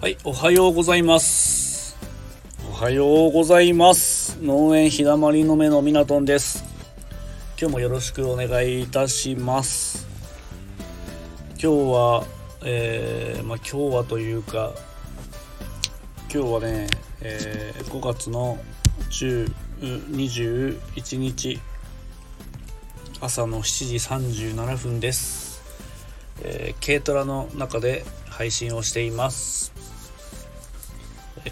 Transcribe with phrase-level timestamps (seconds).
[0.00, 1.94] はい、おはようございます。
[2.66, 4.38] おはようございます。
[4.40, 6.64] 農園ひだまりの目のみなとんです。
[7.60, 10.08] 今日もよろしくお願いいたします。
[11.50, 12.24] 今日は、
[12.64, 14.72] えーまあ今日はというか、
[16.32, 16.86] 今日はね、
[17.20, 18.58] えー5月の
[19.10, 21.60] 10 21日
[23.20, 25.60] 朝の7時37分です。
[26.40, 29.79] えー軽トラの中で配信をしています。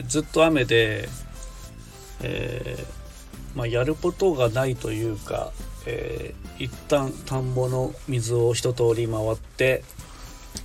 [0.06, 1.08] ずっと雨で、
[2.20, 2.98] えー
[3.56, 5.52] まあ、やることがないというか、
[5.86, 9.84] えー一旦田んぼの水を一通り回って、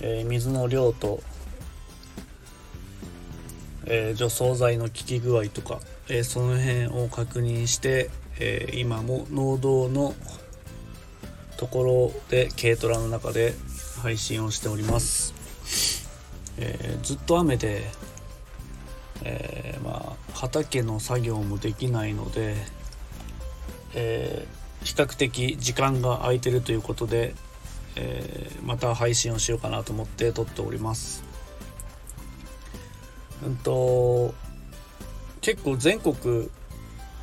[0.00, 1.22] えー水の量と、
[3.86, 10.14] え除草剤の効き具合とか、えその辺を確認して、え今も農道の
[11.56, 13.54] ところで軽トラの中で
[14.02, 15.32] 配信をしております、
[16.58, 17.88] えずっと雨で、
[19.22, 22.56] えーまあ畑の作業もできないので、
[23.94, 27.34] えー比較的時間が空いてるということで、
[27.96, 31.24] えーまた配信をしようかなと思って撮っております。
[33.44, 34.34] うんと
[35.40, 36.48] 結構全国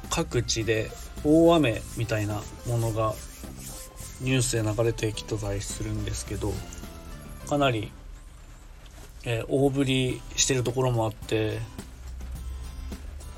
[0.10, 0.92] 各地で
[1.24, 3.14] 大雨みたいなものが
[4.22, 6.54] ニュースで流れてきてたりするんですけど
[7.48, 7.92] かなり、
[9.24, 11.60] えー大降りしてるところもあって、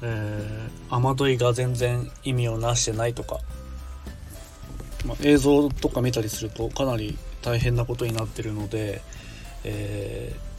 [0.02, 3.40] えー雨どいが全然意味をなしてないとか、
[5.06, 9.02] まあ、映像とか見たりするとかなり大変なことになってるので、
[9.64, 10.54] えー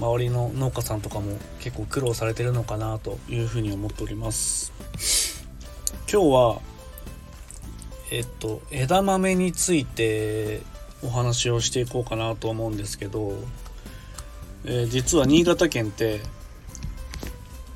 [0.00, 4.72] 周りの農家さんとかも結構苦労されてるのかなというふうに思っております。
[6.10, 6.60] 今日は
[8.12, 10.60] えっと枝豆について
[11.02, 13.34] お話をしていこうかなと思うんですけど、
[14.64, 16.20] えー実は新潟県って、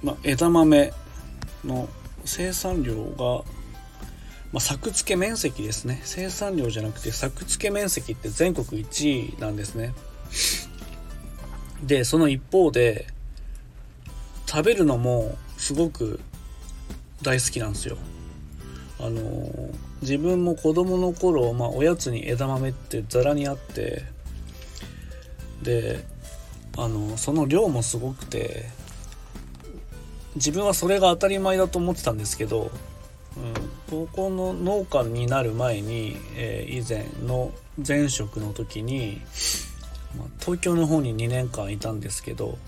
[0.03, 0.93] ま、枝豆
[1.65, 1.89] の
[2.25, 3.45] 生産量が、
[4.53, 6.01] ま、作付け面積ですね。
[6.05, 9.95] 生産量じゃなくて作付け面積って全国1位なんですね。
[11.85, 13.07] でその一方で
[14.47, 16.21] 食べるのもすごく
[17.23, 17.97] 大好きなんですよ。
[18.99, 24.03] あのー自分も子供の頃、まあ、おやつに枝豆ってざらにあって
[25.63, 26.05] で
[26.77, 28.67] あのその量もすごくて
[30.35, 32.71] 自分はそれが当たり前だと思ってたんですけど、
[33.37, 33.55] うん、
[33.91, 37.53] 高校の農家になる前に、えー以前の
[37.87, 39.21] 前職の時に、
[40.17, 42.59] まあ東京の方に2年間いたんですけど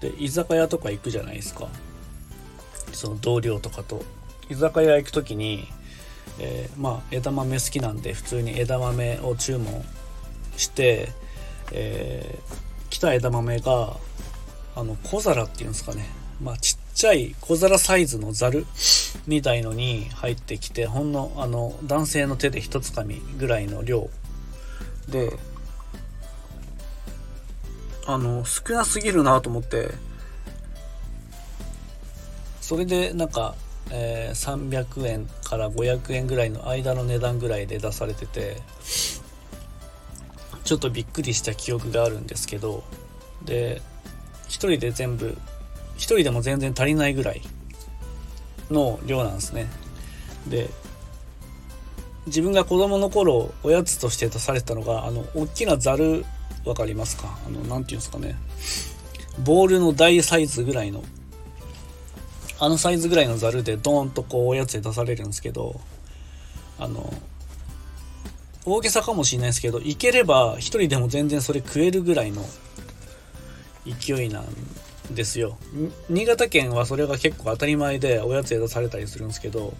[0.00, 1.68] で居酒屋とか行くじゃないですか。
[2.92, 4.02] その同僚とかと。
[4.48, 5.68] 居酒屋行く時に、
[6.38, 9.84] えーまあ枝豆好きなんで普通に枝豆を注文
[10.56, 11.12] して、
[11.72, 13.96] えー来た枝豆が
[14.74, 16.08] あの小皿っていうんですかね。
[16.40, 18.64] まあちっちゃい小皿サイズのざる
[19.26, 24.08] みたいのに入ってきてほんのあの男性の手で一つかみぐらいの量。
[25.08, 25.36] で
[28.06, 29.90] あの少なすぎるなと思って
[32.60, 33.54] それでなんか、
[33.90, 38.56] えー300円から500円ぐらいの間の値段ぐらいで出されてて
[40.64, 42.82] ちょっとびっくりした記憶があるんですけど
[43.44, 43.80] で
[44.48, 45.36] 一人で全部
[45.96, 47.42] 一人でも全然足りないぐらい
[48.70, 49.68] の量なんですね。
[50.48, 50.68] で
[52.26, 56.24] 自分が子供の頃おやつとして出されたのがあの大きなざる
[56.64, 57.38] わかりますか？
[57.46, 58.36] あのなんていうんですかね。
[59.44, 61.04] ボールの大サイズぐらいの
[62.58, 65.80] あのサイズぐらいのざるでドーンとこうおやつで出されるんですけど
[66.78, 67.12] あの
[68.64, 72.44] 大げさかもしれないですけどいければ一人でも全然それ食えるぐらいの
[73.86, 74.46] 勢いなん
[75.14, 75.56] ですよ。
[76.08, 79.74] 新潟県はそれが結構当たり前でおやつで出されたりするんですけど、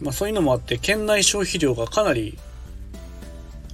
[0.00, 2.36] まあ、そういうのもあって県内消費量がかなり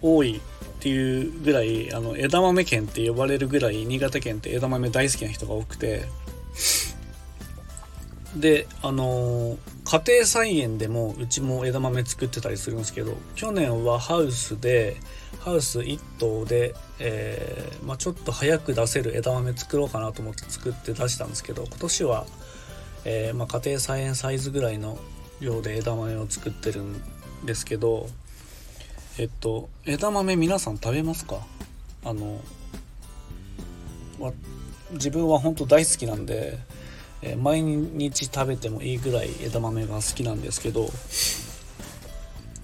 [0.02, 0.40] 多いっ
[0.80, 6.04] ていうぐらいあの枝豆県って呼ばれるぐらい新潟県って枝豆大好きな人が多くて
[8.36, 14.96] であのー家庭菜園でもうちも枝豆作ってたりするんですけど去年はハウスで
[15.40, 22.24] ハウス1棟で、えーまあ、ちょっと早く出せる枝豆作ろうかなと思って作って出したんですけど今年は、
[23.04, 24.96] えーまあ、家庭菜園サイズぐらいの
[25.40, 27.02] 量で枝豆を作ってるん
[27.44, 28.08] ですけど
[29.18, 31.40] えっと枝豆皆さん食べますか？
[32.06, 32.40] あの
[34.92, 36.58] 自分は本当大好きなんで、
[37.24, 40.90] え毎日食べてもいいぐらい枝豆が好きなんですけど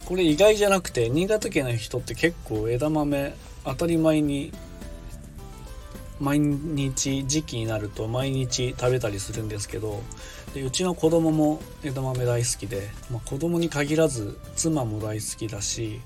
[0.04, 3.34] これ意外じゃなくて新潟県の人って結構枝豆
[3.64, 4.52] 当たり前に
[6.20, 10.02] 毎日時期になると毎日食べたりするんですけど
[10.52, 16.00] でうちの子供も枝豆大好きで、まあ、子供に限らず妻も大好きだし、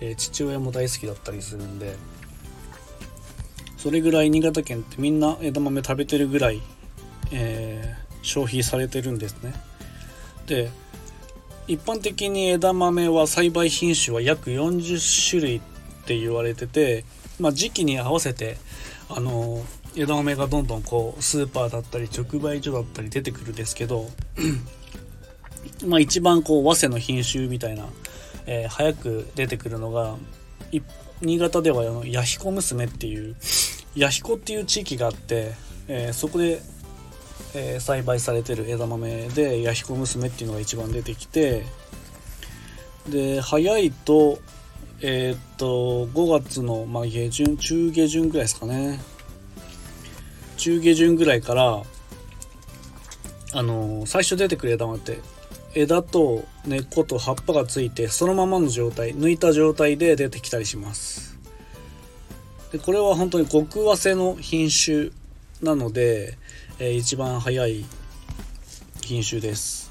[0.00, 1.96] えー、父親も大好きだったりするんで
[3.76, 6.60] それぐらい新潟県ってみんな枝豆食べてるぐらい、
[7.32, 9.54] えー、消費されてるんですね。
[10.46, 10.70] で
[11.66, 15.60] 一般的に枝豆は栽培品種は約40種類っ
[16.06, 17.04] て言われてて、
[17.38, 18.56] まあ、時期に合わせて
[19.10, 19.62] あの
[19.94, 24.06] 枝豆がどんどんこうスーパーだったり直売所だったり出てくるんですけど
[25.86, 27.86] まあ一番こう早生の品種みたいな、
[28.46, 30.16] えー、早く出てくるのが
[31.20, 33.36] 新潟ではあの弥彦娘っていう
[33.94, 35.52] 弥彦っていう地域があって、
[35.88, 36.60] えー、そこで、
[37.54, 41.64] えー、栽培されてる枝豆で弥彦娘っていうのが一番出てきて
[43.08, 44.38] で早いと
[45.00, 49.00] えー、っと5月の、まあ、下旬中下旬ぐらいですかね。
[50.56, 51.82] 中下旬ぐらいから
[53.52, 55.20] あの最初出てくる枝豆って
[55.74, 61.38] 枝と根っこと葉っぱがついてそのままの状態抜いた状態で出てきたりします。
[62.72, 65.10] でこれは本当に極早生の品種
[65.62, 66.36] なので、
[66.78, 67.84] えー、一番早い
[69.02, 69.90] 品種です。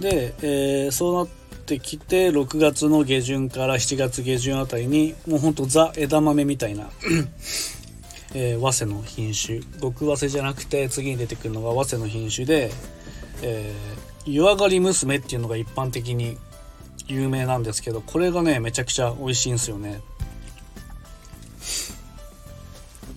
[0.00, 1.28] で、えー、そうなっ
[1.66, 6.88] てきて6月の下旬から7月下旬あたりにもうほんとザ枝豆みたいな
[8.34, 9.60] えー、早生の品種。
[9.80, 12.70] 極早生じゃなくて次に出てくるのが早生の品種で、
[13.42, 16.36] えー、湯上がり娘っていうのが一般的に
[17.06, 20.00] 有名なんですけどこれがねめちゃくちゃ美味しいんですよね。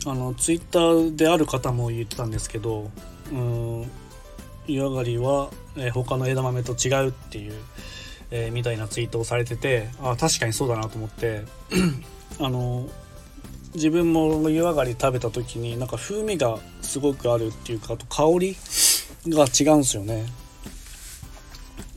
[0.06, 2.90] あのツイッターである方も言ってたんですけど
[3.32, 3.92] うん
[4.68, 7.54] 湯上がりは、えー、他の枝豆と違うっていう、
[8.32, 11.44] えー、みたいなツイートをされててあ確かにそうだなと思って
[12.40, 12.88] あの
[13.74, 18.58] 自分も湯上がり食べた時になんか風味がすごくあるっていうかあと香り
[19.28, 20.26] が違うんですよね。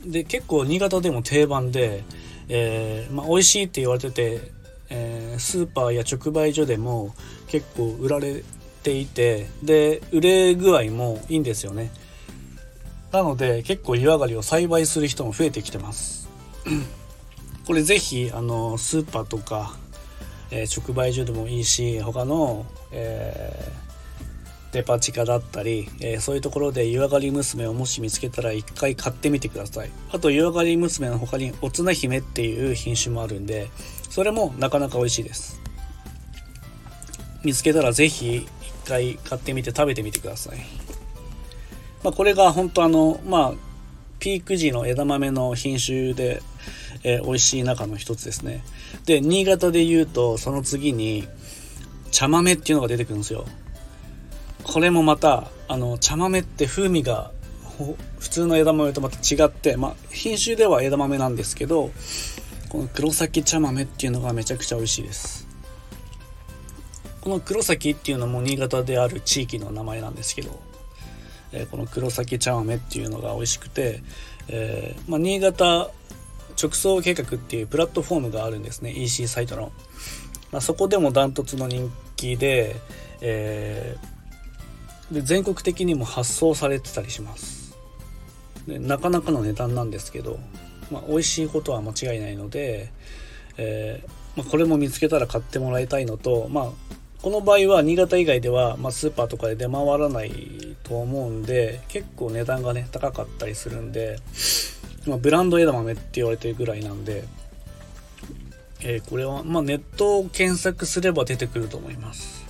[0.05, 2.03] で結構新潟でも定番で、
[2.47, 4.51] えー、まあ、美味しいって言われてて、
[5.39, 7.13] スーパーや直売所でも
[7.47, 8.43] 結構売られ
[8.83, 11.91] ていてで売れ具合もいいんですよね。
[13.11, 16.27] なので結構湯上がりを栽培する人も増えてきてます。
[17.65, 19.75] これ是非あのスーパーとか
[20.51, 29.91] えー、直売所でもいいし他の、えー、デパ地下だったり、えー、そういうところで湯上がり娘をもし見つけたら一回買ってみてください。
[30.11, 33.69] あと湯上がり娘の他におつな姫っていう品種もあるんで
[34.15, 35.59] それもなかなか美味しいです
[37.43, 38.47] 見つけたら是非一
[38.87, 40.59] 回買ってみて食べてみてください
[42.01, 43.53] まあ、これが本当あのまあ
[44.19, 46.41] ピーク時の枝豆の品種で
[47.07, 48.63] えー、美味しい中の一つですね。
[49.05, 51.27] で、新潟で言うと、その次に、
[52.09, 53.45] 茶豆っていうのが出てくるんですよ。
[54.63, 57.31] これもまた、あの、茶豆って風味が
[58.19, 61.91] 普通の枝豆とまた違って、まあ、品種では枝豆なんですけど、
[62.69, 65.47] この黒崎茶豆っていうのがめちゃくちゃ美味しいです。
[67.21, 70.59] この黒崎っていうのも新潟である地域の名前なんですけど、
[71.51, 74.03] えー、この黒崎茶豆っていうのが美味しくて、
[74.47, 75.89] えー、まあ、新潟
[76.61, 79.71] 直送計画っていうプラットフォームがあるんですね EC サイトの、
[80.51, 82.75] まあ、そこでもダントツの人気で,、
[83.21, 87.75] えー、で全国的にも発送されてたりします
[88.67, 90.39] でなかなかの値段なんですけど、
[90.91, 92.91] まあ、美味しいことは間違いないので、
[93.57, 96.69] えー、まあ、これも見つけたら買ってもらいたいのと、まあ、
[97.21, 104.19] この場合は新潟以外では、ま、スーパーとかで出回らないと思うんで結構値段がね高かったりするんで
[105.07, 107.23] ま、ブランド枝豆って言われてるぐらいなんで、
[108.81, 112.45] えー、これは、ま、ネットを検索すれば出てくると思います。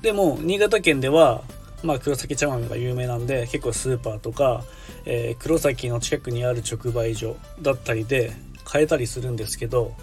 [0.00, 1.42] でも、新潟県では、
[1.82, 4.64] まあ、黒崎茶豆が有名なんで、結構スーパーとか、
[5.04, 8.32] えー、黒崎の近くにある直売所だったりで
[8.64, 9.94] 買えたりするんですけど、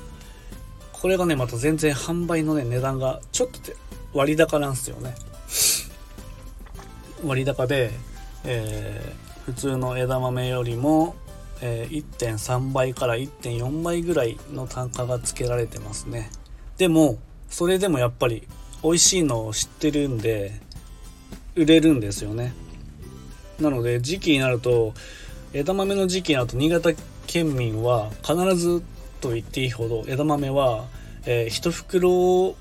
[0.91, 3.59] これがね、また全然販売のね、値段がちょっと
[4.13, 5.15] 割高なんですよね。
[7.24, 7.91] 割高で、
[8.43, 11.15] えー、普通の枝豆よりも、
[11.62, 16.31] えー、1.3倍から1.4倍ぐらいの単価がつけられてますね
[16.77, 17.17] でも
[17.50, 18.48] それでもやっぱり
[18.83, 20.62] 美味しいのを知ってるんで
[21.59, 22.53] 売れるんですよね。
[23.59, 24.93] なので時期になると
[25.51, 26.91] 枝豆の時期になると新潟
[27.27, 28.81] 県民は必ず
[29.19, 30.85] と言っていいほど枝豆は、
[31.25, 32.55] えー、1袋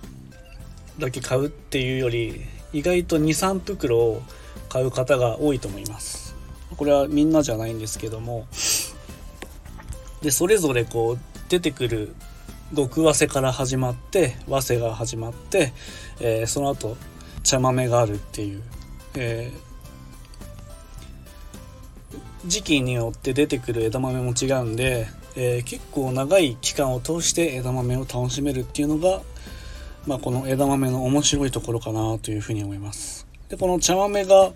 [0.99, 2.40] だけ買うっていうより
[2.73, 4.23] 意外と23袋を
[4.69, 6.35] 買う方が多いと思います。
[6.76, 8.47] これはみんなじゃないんですけども。
[10.23, 12.12] でそれぞれこう出てくる
[12.75, 15.73] 極早生から始まって早生が始まって、
[16.19, 16.97] えー、その後
[17.45, 18.62] 茶豆があるっていう、
[19.21, 29.23] えー、時期によって出てくる枝豆も違うんで、えー、結構長い期間を通して枝豆を楽しめるっていうのが、
[30.07, 33.27] まあ、この枝豆の面白いところかなというふうに思います。
[33.49, 34.53] でこの茶豆が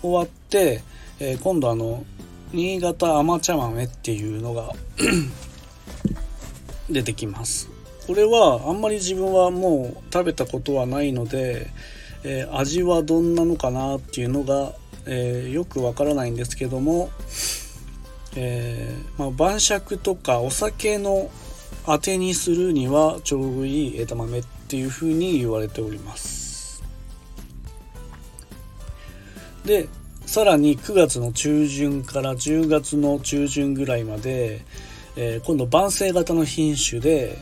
[0.00, 0.82] 終わって、
[1.20, 2.04] えー、今度あの
[2.52, 4.72] 新潟甘茶豆っていうのが
[6.88, 7.68] 出てきます
[8.06, 11.70] これはあんまり自分はもう食べたことはないので、
[12.24, 14.72] えー、味はどんなのかなっていうのが、
[15.06, 17.10] えー、よくわからないんですけども、
[18.34, 21.30] えー、まあ、晩酌とかお酒の
[21.86, 26.82] あてにするにはちょうどいい枝豆っていうふうに言われております。
[29.64, 29.88] で
[30.26, 34.62] さらに9月の中旬から10月の中旬ぐらいまで、
[35.16, 37.38] え、今度晩成型の品種で、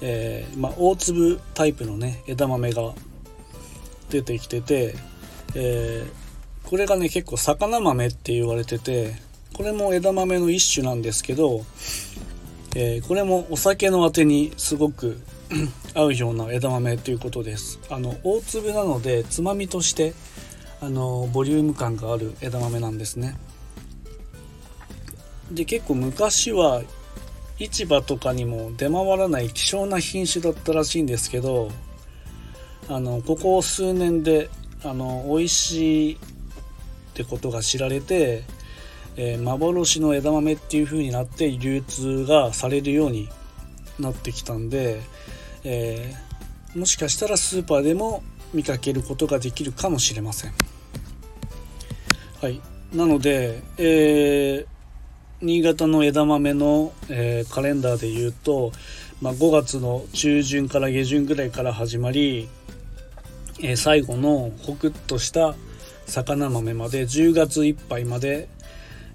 [0.00, 2.92] え、まあ、大粒タイプのね枝豆が
[4.14, 4.94] 出てきてて、
[5.56, 9.16] えー、これがね結構魚豆って言われてて
[9.52, 11.64] これも枝豆の一種なんですけど、
[12.74, 15.20] えこれもお酒のあてにすごく
[15.94, 17.78] 合うような枝豆ということです。
[17.88, 20.12] あの大粒なのでつまみとして
[20.80, 23.36] あのボリューム感がある枝豆なんですね。
[25.52, 26.82] で結構昔は
[27.58, 31.70] 市場とかにも出回らない希少な品種だったらしいんですけど
[32.88, 34.50] あのここ数年で
[34.84, 36.18] あの美味しいっ
[37.14, 38.44] てことが知られて、
[39.16, 43.28] えー、幻の枝豆っていう風になって流通がされるように
[43.98, 45.00] なってきたんで、
[45.62, 48.22] えー、もしかしたらスーパーでも
[48.52, 50.52] 見かけることができるかもしれません。
[52.40, 52.60] はい、
[52.92, 54.74] なので、えー
[55.44, 58.72] 新潟の枝豆の、え、カレンダーで言うと、
[59.20, 62.48] まあ、5月の中旬から下旬ぐらいから始まり、
[63.60, 65.54] え、最後のホクッとした
[66.06, 68.48] 魚豆まで10月いっぱいまで、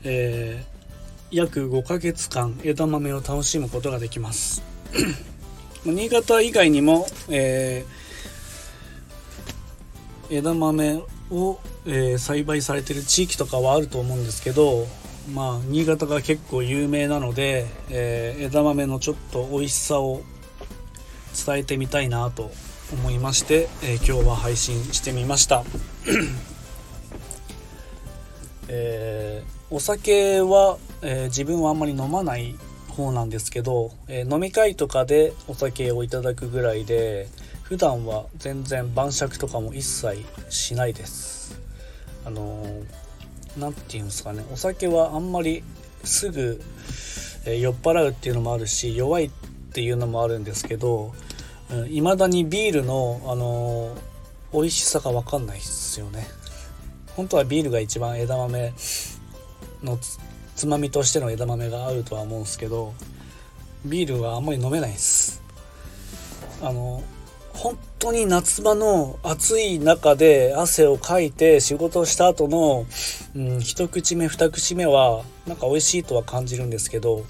[0.03, 4.63] えー、約5ヶ月間枝豆を楽しむことができます。
[5.86, 14.88] 新潟以外にも、えー、枝豆を、えー、栽培されてる地域とかはあると思うんですけど
[15.34, 20.24] まあ、新潟が結構有名なので、え、枝豆のちょっと美味しさを
[21.46, 22.51] 伝えてみたいなと
[22.93, 25.63] 思いまして、えー、今日は配信してみました、
[28.67, 32.55] えー、お酒は、え自分はあんまり飲まない
[32.89, 37.27] 方なんですけど、え飲み会とかでお酒をいただくぐらいで
[37.63, 41.60] 普段は全然晩酌とかも一切しないです。
[42.25, 42.65] あの
[43.58, 44.43] 何て言うんですかね。
[44.51, 45.63] お酒はあんまり
[46.03, 46.62] すぐ、
[47.46, 49.31] えー、酔っ払うっていうのもあるし弱いっ
[49.72, 51.13] ていうのもあるんですけど
[51.90, 54.00] いま、だにビールの、あのー、
[54.54, 56.28] 美味しさが分かんないっすよね。
[57.16, 58.74] 本当はビールが一番枝豆
[59.84, 60.00] の
[60.56, 62.94] つまみとしての枝豆が合うとは思うんすけど
[63.86, 65.42] ビールはあんまり飲めないです。
[66.62, 67.04] あの
[67.54, 72.86] 本当に夏場の暑い中で汗をかいて仕事をした後の、
[73.36, 77.26] うん、一口目二口目はなんか美味しいとは感じるんですけど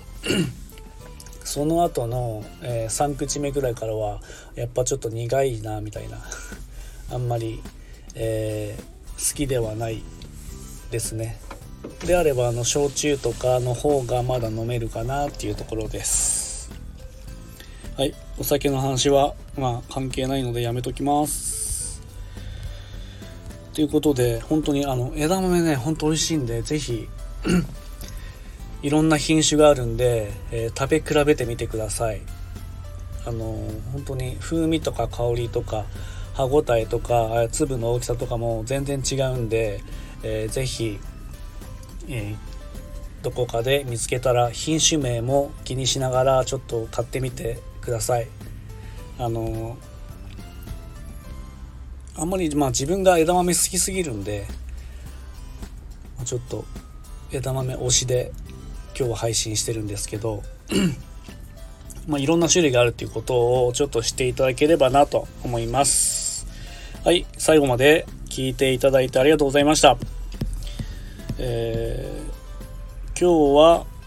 [1.49, 4.21] その後の、えー、3口目ぐらいからは
[4.53, 6.19] やっぱちょっと苦いなみたいな。
[7.11, 7.59] あんまり、
[8.13, 10.03] えー、好きではない
[10.91, 11.39] ですね。
[12.05, 16.69] であればあの焼酎とかの方がまだ飲めるかなっていうところです。
[17.97, 21.99] はい、お酒の話は、まあ、関係ないのでやめときます。
[23.73, 27.09] ということで、本当にあの枝豆ね、ほんと美味しいんで、是非
[28.81, 32.21] いろんな品種があるんで、えー、食べ比べてみてください。
[33.25, 35.85] あのー、本当に風味とか香りとか
[36.33, 39.81] 歯ごたえとか粒の大きさとかも全然違うんで、
[40.23, 40.97] えー、ぜひ、
[42.07, 48.27] えー、どこかで見つけたら品種名も気にしながらちょっと買ってみてください
[49.17, 49.77] あの
[52.15, 54.47] あんまりまあ自分が枝豆好きすぎるんで
[56.23, 56.63] ちょっと
[57.31, 58.31] 枝豆推しで
[58.97, 60.43] 今日は配信してるんですけど
[62.07, 66.47] まあいろんな種類があるっていうことをちょっと知っていただければなと思います。
[67.03, 69.97] はい最後まで聞いていただいてありがとうございました。
[71.37, 73.99] えー、今日は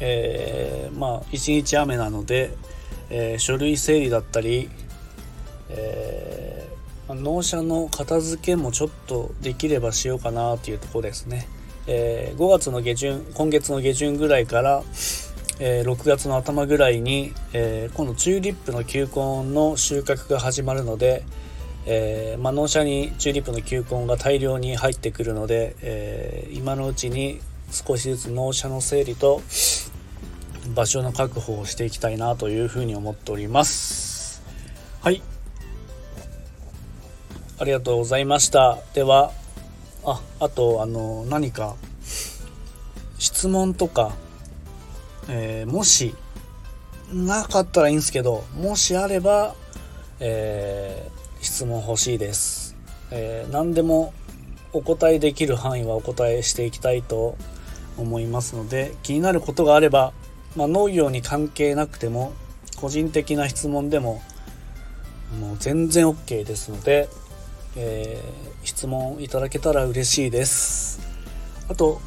[0.00, 2.54] えー、まあ一日雨なので、
[3.10, 4.68] えー、書類整理だったり、
[5.70, 11.48] えー、納車の片付けもちょっとできればしようかなというところですね、
[11.86, 14.82] え5月の下旬今月の下旬ぐらいから
[15.60, 21.24] えー、6月の頭ぐらいに、えー、今度チューリップの球根の収穫が始まるので、
[21.86, 29.42] えー、まあ、納車にチューリップの球根が大量に入ってくるので、え今のうちに少しずつ納車の整理と
[30.74, 34.42] 場所の確保をしていきたいなというふうに思っております。
[35.02, 35.22] はい。
[37.58, 38.78] ありがとうございました。
[38.94, 39.30] では
[40.04, 41.76] ああとあの何か
[43.18, 44.12] 質問とか
[45.28, 46.14] えー、もし
[47.12, 49.54] なかったらいいんですけどもしあれば、
[50.20, 52.76] えー、質問欲しいです、
[53.10, 54.12] えー、何でも
[54.72, 57.36] お答えできる範囲はお答えしていきたいと
[57.96, 60.12] 思いますので気になることがあれば、
[60.56, 62.32] まあ、農業に関係なくても
[62.76, 64.20] 個人的な質問でも
[65.40, 67.08] もう全然 OK ですので、
[67.76, 71.00] えー、質問いただけたら嬉しいです。
[71.68, 72.00] あと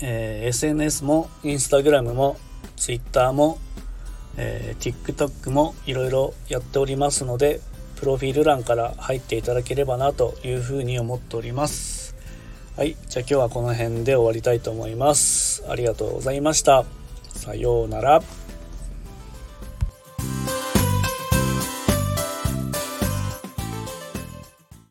[0.00, 2.36] えー、SNS も Instagram も
[2.76, 3.58] Twitter も、
[4.36, 7.60] えー、TikTok もいろいろやっておりますので
[7.96, 12.14] プロフィール欄から入っていただければなというふうに思っております。
[12.76, 15.64] はいじゃあ今日はこの辺で終わりたいと思います。
[15.66, 16.84] ありがとうございました。
[17.28, 18.45] さようなら。